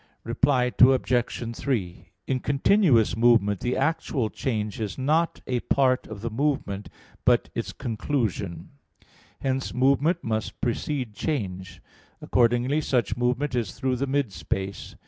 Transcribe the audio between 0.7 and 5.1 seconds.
Obj. 3: In continuous movement the actual change is